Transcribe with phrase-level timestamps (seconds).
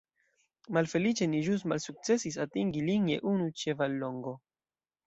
[0.77, 4.37] Malfeliĉe ni ĵus malsukcesis atingi lin je unu ĉevallongo.